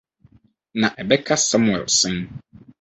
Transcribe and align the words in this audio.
na 0.79 0.87
ɛbɛka 1.01 1.35
Samuel 1.39 1.85
sɛn? 1.99 2.17